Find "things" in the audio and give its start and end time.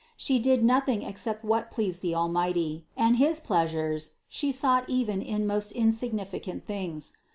6.65-7.13